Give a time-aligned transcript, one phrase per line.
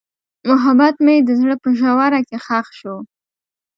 [0.49, 2.95] محبت مې د زړه په ژوره کې ښخ شو.